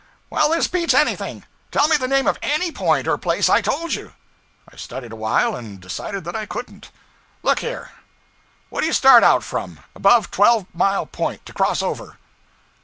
'Well, 0.31 0.49
this 0.49 0.67
beats 0.67 0.95
anything. 0.95 1.43
Tell 1.69 1.87
me 1.87 1.95
the 1.95 2.07
name 2.07 2.25
of 2.25 2.41
_any 2.41 2.71
_point 2.73 3.05
or 3.05 3.19
place 3.19 3.49
I 3.49 3.61
told 3.61 3.93
you.' 3.93 4.15
I 4.67 4.75
studied 4.75 5.11
a 5.11 5.15
while 5.15 5.55
and 5.55 5.79
decided 5.79 6.23
that 6.23 6.35
I 6.35 6.47
couldn't. 6.47 6.89
'Look 7.43 7.59
here! 7.59 7.91
What 8.69 8.81
do 8.81 8.87
you 8.87 8.93
start 8.93 9.23
out 9.23 9.43
from, 9.43 9.79
above 9.93 10.31
Twelve 10.31 10.65
Mile 10.73 11.05
Point, 11.05 11.45
to 11.45 11.53
cross 11.53 11.83
over?' 11.83 12.17